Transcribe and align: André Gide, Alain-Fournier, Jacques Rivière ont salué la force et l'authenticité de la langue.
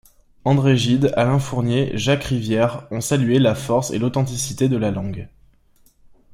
André 0.45 0.77
Gide, 0.77 1.13
Alain-Fournier, 1.15 1.95
Jacques 1.95 2.23
Rivière 2.23 2.87
ont 2.89 3.01
salué 3.01 3.37
la 3.37 3.53
force 3.53 3.91
et 3.91 3.99
l'authenticité 3.99 4.67
de 4.67 4.77
la 4.77 4.89
langue. 4.89 5.29